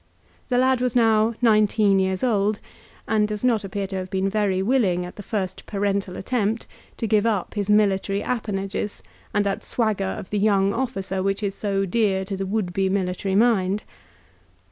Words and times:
The 0.49 0.57
lad 0.57 0.81
was 0.81 0.95
now 0.95 1.35
nineteen 1.43 1.99
years 1.99 2.23
old, 2.23 2.59
and 3.07 3.27
does 3.27 3.43
not 3.43 3.63
appear 3.63 3.85
to 3.85 3.97
have 3.97 4.09
been 4.09 4.31
willing, 4.65 5.05
at 5.05 5.15
the 5.15 5.21
first 5.21 5.67
parental 5.67 6.17
attempt, 6.17 6.65
to 6.97 7.05
give 7.05 7.27
up 7.27 7.53
his 7.53 7.69
military 7.69 8.23
appanages 8.23 9.03
and 9.31 9.45
that 9.45 9.63
swagger 9.63 10.03
of 10.17 10.31
the 10.31 10.39
young 10.39 10.73
officer 10.73 11.21
which 11.21 11.43
is 11.43 11.53
so 11.53 11.85
dear 11.85 12.25
to 12.25 12.35
the 12.35 12.47
would 12.47 12.73
be 12.73 12.89
military 12.89 13.35
mind. 13.35 13.83